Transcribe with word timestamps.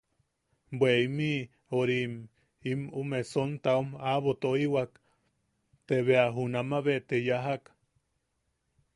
–Bwe 0.77 0.87
imi... 1.05 1.33
orim... 1.79 2.13
ume 3.01 3.19
sontaom 3.33 3.87
aʼabo 3.97 4.31
toiwak, 4.41 4.91
te 5.85 5.95
bea 6.07 6.25
junama 6.35 6.77
be 6.85 6.95
te 7.07 7.17
yajak. 7.27 7.63